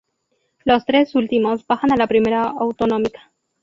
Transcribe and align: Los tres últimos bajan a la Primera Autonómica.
Los 0.65 0.83
tres 0.85 1.13
últimos 1.13 1.67
bajan 1.67 1.91
a 1.91 1.95
la 1.95 2.07
Primera 2.07 2.45
Autonómica. 2.45 3.31